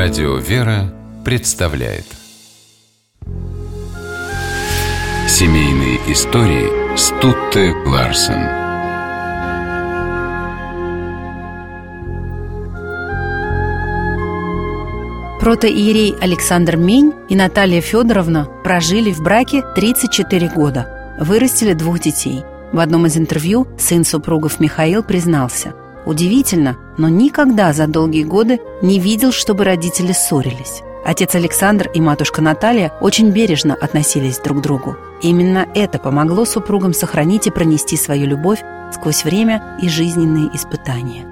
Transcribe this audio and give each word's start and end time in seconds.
Радио 0.00 0.36
«Вера» 0.36 0.94
представляет. 1.24 2.04
Семейные 5.26 5.96
истории 6.12 6.96
Стутте 6.96 7.74
Ларсен. 7.84 8.38
Протоиерей 15.40 16.14
Александр 16.20 16.76
Мень 16.76 17.12
и 17.28 17.34
Наталья 17.34 17.80
Федоровна 17.80 18.46
прожили 18.62 19.10
в 19.10 19.20
браке 19.20 19.64
34 19.74 20.48
года, 20.50 21.16
вырастили 21.18 21.72
двух 21.72 21.98
детей. 21.98 22.44
В 22.70 22.78
одном 22.78 23.06
из 23.06 23.16
интервью 23.16 23.66
сын 23.76 24.04
супругов 24.04 24.60
Михаил 24.60 25.02
признался– 25.02 25.74
Удивительно, 26.08 26.78
но 26.96 27.10
никогда 27.10 27.74
за 27.74 27.86
долгие 27.86 28.24
годы 28.24 28.60
не 28.80 28.98
видел, 28.98 29.30
чтобы 29.30 29.64
родители 29.64 30.12
ссорились. 30.12 30.80
Отец 31.04 31.34
Александр 31.34 31.90
и 31.92 32.00
матушка 32.00 32.40
Наталья 32.40 32.94
очень 33.02 33.28
бережно 33.30 33.74
относились 33.74 34.38
друг 34.38 34.58
к 34.58 34.60
другу. 34.62 34.96
Именно 35.20 35.66
это 35.74 35.98
помогло 35.98 36.46
супругам 36.46 36.94
сохранить 36.94 37.46
и 37.46 37.50
пронести 37.50 37.98
свою 37.98 38.26
любовь 38.26 38.60
сквозь 38.90 39.22
время 39.22 39.78
и 39.82 39.88
жизненные 39.90 40.48
испытания. 40.54 41.26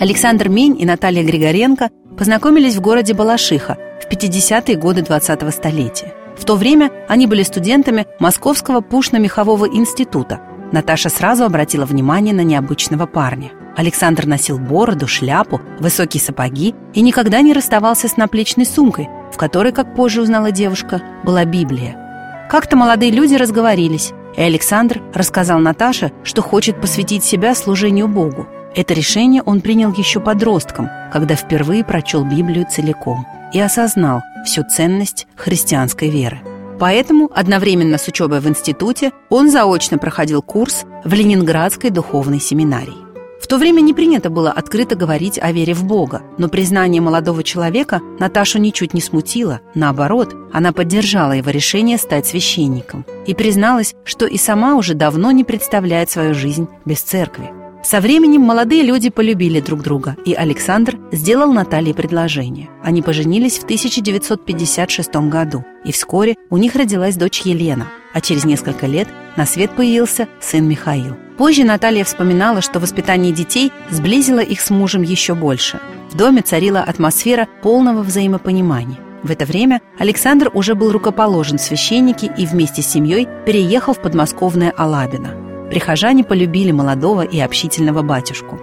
Александр 0.00 0.48
Мень 0.48 0.76
и 0.80 0.84
Наталья 0.84 1.22
Григоренко 1.22 1.90
познакомились 2.18 2.74
в 2.74 2.80
городе 2.80 3.14
Балашиха 3.14 3.78
в 4.02 4.12
50-е 4.12 4.76
годы 4.76 5.02
20-го 5.02 5.52
столетия. 5.52 6.12
В 6.40 6.46
то 6.46 6.56
время 6.56 6.90
они 7.06 7.26
были 7.26 7.42
студентами 7.42 8.06
Московского 8.18 8.80
пушно-мехового 8.80 9.66
института. 9.66 10.40
Наташа 10.72 11.10
сразу 11.10 11.44
обратила 11.44 11.84
внимание 11.84 12.32
на 12.34 12.40
необычного 12.40 13.04
парня. 13.04 13.50
Александр 13.76 14.26
носил 14.26 14.58
бороду, 14.58 15.06
шляпу, 15.06 15.60
высокие 15.78 16.20
сапоги 16.20 16.74
и 16.94 17.02
никогда 17.02 17.42
не 17.42 17.52
расставался 17.52 18.08
с 18.08 18.16
наплечной 18.16 18.64
сумкой, 18.64 19.10
в 19.30 19.36
которой, 19.36 19.72
как 19.72 19.94
позже 19.94 20.22
узнала 20.22 20.50
девушка, 20.50 21.02
была 21.24 21.44
Библия. 21.44 22.48
Как-то 22.50 22.74
молодые 22.74 23.12
люди 23.12 23.34
разговорились, 23.34 24.12
и 24.34 24.40
Александр 24.40 25.02
рассказал 25.12 25.58
Наташе, 25.58 26.10
что 26.24 26.40
хочет 26.40 26.80
посвятить 26.80 27.22
себя 27.22 27.54
служению 27.54 28.08
Богу. 28.08 28.46
Это 28.74 28.94
решение 28.94 29.42
он 29.42 29.60
принял 29.60 29.92
еще 29.92 30.20
подростком, 30.20 30.88
когда 31.12 31.34
впервые 31.34 31.84
прочел 31.84 32.24
Библию 32.24 32.66
целиком 32.68 33.26
и 33.52 33.60
осознал, 33.60 34.22
всю 34.44 34.62
ценность 34.64 35.26
христианской 35.36 36.08
веры. 36.08 36.40
Поэтому 36.78 37.30
одновременно 37.34 37.98
с 37.98 38.08
учебой 38.08 38.40
в 38.40 38.48
институте 38.48 39.12
он 39.28 39.50
заочно 39.50 39.98
проходил 39.98 40.40
курс 40.40 40.84
в 41.04 41.12
Ленинградской 41.12 41.90
духовной 41.90 42.40
семинарии. 42.40 43.10
В 43.40 43.46
то 43.46 43.58
время 43.58 43.80
не 43.80 43.94
принято 43.94 44.30
было 44.30 44.50
открыто 44.50 44.94
говорить 44.94 45.38
о 45.38 45.50
вере 45.50 45.74
в 45.74 45.84
Бога, 45.84 46.22
но 46.38 46.48
признание 46.48 47.02
молодого 47.02 47.42
человека 47.42 48.00
Наташу 48.18 48.58
ничуть 48.58 48.94
не 48.94 49.00
смутило. 49.00 49.60
Наоборот, 49.74 50.34
она 50.52 50.72
поддержала 50.72 51.32
его 51.32 51.50
решение 51.50 51.98
стать 51.98 52.26
священником 52.26 53.04
и 53.26 53.34
призналась, 53.34 53.94
что 54.04 54.26
и 54.26 54.36
сама 54.36 54.76
уже 54.76 54.94
давно 54.94 55.32
не 55.32 55.44
представляет 55.44 56.10
свою 56.10 56.34
жизнь 56.34 56.68
без 56.84 57.00
церкви. 57.00 57.50
Со 57.82 58.00
временем 58.00 58.42
молодые 58.42 58.82
люди 58.82 59.08
полюбили 59.08 59.60
друг 59.60 59.82
друга, 59.82 60.14
и 60.26 60.34
Александр 60.34 60.98
сделал 61.12 61.50
Наталье 61.50 61.94
предложение. 61.94 62.68
Они 62.82 63.00
поженились 63.00 63.58
в 63.58 63.64
1956 63.64 65.14
году, 65.28 65.64
и 65.84 65.90
вскоре 65.90 66.36
у 66.50 66.58
них 66.58 66.74
родилась 66.74 67.16
дочь 67.16 67.40
Елена, 67.40 67.88
а 68.12 68.20
через 68.20 68.44
несколько 68.44 68.86
лет 68.86 69.08
на 69.36 69.46
свет 69.46 69.74
появился 69.74 70.28
сын 70.40 70.68
Михаил. 70.68 71.16
Позже 71.38 71.64
Наталья 71.64 72.04
вспоминала, 72.04 72.60
что 72.60 72.80
воспитание 72.80 73.32
детей 73.32 73.72
сблизило 73.88 74.40
их 74.40 74.60
с 74.60 74.68
мужем 74.68 75.00
еще 75.00 75.34
больше. 75.34 75.80
В 76.10 76.16
доме 76.16 76.42
царила 76.42 76.80
атмосфера 76.80 77.48
полного 77.62 78.02
взаимопонимания. 78.02 78.98
В 79.22 79.30
это 79.30 79.46
время 79.46 79.80
Александр 79.98 80.50
уже 80.52 80.74
был 80.74 80.92
рукоположен 80.92 81.56
в 81.56 81.62
священнике 81.62 82.30
и 82.36 82.44
вместе 82.44 82.82
с 82.82 82.86
семьей 82.86 83.26
переехал 83.46 83.94
в 83.94 84.00
подмосковное 84.00 84.70
Алабино 84.76 85.49
прихожане 85.70 86.24
полюбили 86.24 86.72
молодого 86.72 87.22
и 87.22 87.40
общительного 87.40 88.02
батюшку. 88.02 88.58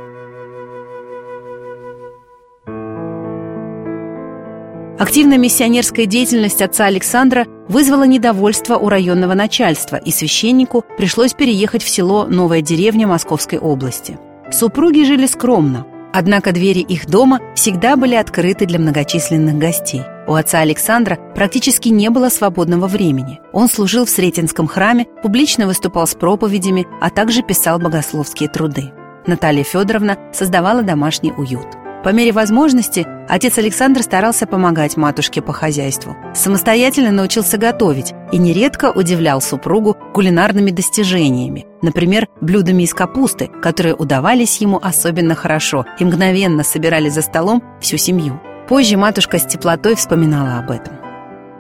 Активная 5.00 5.38
миссионерская 5.38 6.06
деятельность 6.06 6.62
отца 6.62 6.86
Александра 6.86 7.46
вызвала 7.68 8.04
недовольство 8.06 8.78
у 8.78 8.90
районного 8.90 9.36
начальства, 9.36 9.96
и 9.96 10.12
священнику 10.12 10.84
пришлось 10.98 11.34
переехать 11.34 11.84
в 11.84 11.90
село 11.90 12.26
Новая 12.26 12.62
деревня 12.62 13.08
Московской 13.08 13.60
области. 13.60 14.18
Супруги 14.52 15.04
жили 15.04 15.28
скромно, 15.28 15.86
однако 16.14 16.52
двери 16.52 16.80
их 16.80 17.08
дома 17.08 17.40
всегда 17.56 17.96
были 17.96 18.16
открыты 18.16 18.66
для 18.66 18.80
многочисленных 18.80 19.58
гостей– 19.58 20.02
у 20.28 20.34
отца 20.34 20.60
Александра 20.60 21.18
практически 21.34 21.90
не 21.90 22.10
было 22.10 22.30
свободного 22.30 22.88
времени. 22.88 23.40
Он 23.54 23.70
служил 23.70 24.06
в 24.06 24.10
Сретенском 24.10 24.68
храме, 24.68 25.08
публично 25.24 25.68
выступал 25.68 26.06
с 26.06 26.16
проповедями, 26.16 26.86
а 27.02 27.10
также 27.10 27.42
писал 27.42 27.80
богословские 27.80 28.50
труды. 28.50 28.92
Наталья 29.26 29.64
Федоровна 29.64 30.18
создавала 30.34 30.84
домашний 30.84 31.32
уют. 31.32 31.68
По 32.04 32.10
мере 32.10 32.32
возможности 32.32 33.06
отец 33.28 33.58
Александр 33.58 34.02
старался 34.04 34.46
помогать 34.46 34.96
матушке 34.96 35.42
по 35.42 35.52
хозяйству. 35.52 36.16
Самостоятельно 36.34 37.12
научился 37.12 37.58
готовить 37.58 38.14
и 38.32 38.38
нередко 38.38 38.92
удивлял 38.92 39.42
супругу 39.42 39.98
кулинарными 40.14 40.72
достижениями, 40.72 41.66
например, 41.82 42.28
блюдами 42.40 42.84
из 42.84 42.94
капусты, 42.94 43.50
которые 43.62 43.96
удавались 43.96 44.58
ему 44.62 44.80
особенно 44.82 45.36
хорошо 45.36 45.86
и 46.00 46.06
мгновенно 46.06 46.64
собирали 46.64 47.10
за 47.10 47.22
столом 47.22 47.62
всю 47.82 47.98
семью. 47.98 48.40
Позже 48.68 48.98
матушка 48.98 49.40
с 49.40 49.46
теплотой 49.46 49.96
вспоминала 49.96 50.60
об 50.60 50.72
этом. 50.72 50.98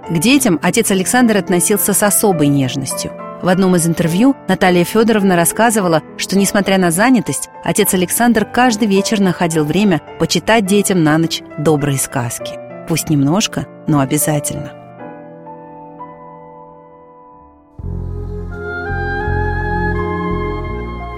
К 0.09 0.19
детям 0.19 0.59
отец 0.61 0.91
Александр 0.91 1.37
относился 1.37 1.93
с 1.93 2.03
особой 2.03 2.47
нежностью. 2.47 3.11
В 3.41 3.47
одном 3.47 3.75
из 3.75 3.87
интервью 3.87 4.35
Наталья 4.47 4.83
Федоровна 4.83 5.35
рассказывала, 5.35 6.01
что, 6.17 6.37
несмотря 6.37 6.77
на 6.77 6.91
занятость, 6.91 7.49
отец 7.63 7.93
Александр 7.93 8.45
каждый 8.45 8.87
вечер 8.87 9.19
находил 9.21 9.63
время 9.63 10.01
почитать 10.19 10.65
детям 10.65 11.03
на 11.03 11.17
ночь 11.17 11.41
добрые 11.57 11.97
сказки. 11.97 12.53
Пусть 12.89 13.09
немножко, 13.09 13.67
но 13.87 13.99
обязательно. 13.99 14.73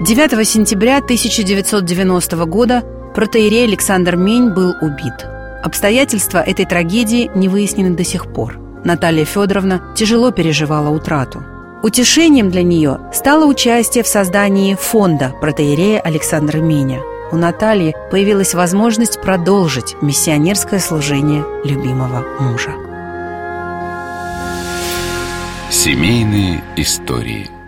Девятого 0.02 0.44
сентября 0.44 0.98
1990 0.98 2.44
года 2.46 2.82
протеерей 3.14 3.64
Александр 3.64 4.16
Мень 4.16 4.50
был 4.50 4.74
убит– 4.80 5.26
Обстоятельства 5.62 6.38
этой 6.38 6.64
трагедии 6.64 7.30
не 7.34 7.48
выяснены 7.48 7.94
до 7.94 8.04
сих 8.04 8.32
пор. 8.32 8.58
Наталья 8.84 9.24
Федоровна 9.24 9.82
тяжело 9.94 10.30
переживала 10.30 10.88
утрату. 10.88 11.42
Утешением 11.82 12.50
для 12.50 12.62
нее 12.62 13.00
стало 13.12 13.46
участие 13.46 14.04
в 14.04 14.08
создании 14.08 14.74
фонда 14.74 15.34
протеерея 15.40 16.00
Александра 16.00 16.58
Меня. 16.58 17.00
У 17.32 17.36
Натальи 17.36 17.94
появилась 18.10 18.54
возможность 18.54 19.20
продолжить 19.20 19.96
миссионерское 20.02 20.80
служение 20.80 21.44
любимого 21.64 22.24
мужа. 22.40 22.72
Семейные 25.70 26.62
истории– 26.76 27.48